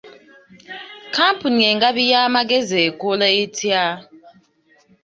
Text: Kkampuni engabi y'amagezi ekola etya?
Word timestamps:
Kkampuni 1.07 1.61
engabi 1.71 2.03
y'amagezi 2.11 2.75
ekola 2.87 3.27
etya? 3.41 3.85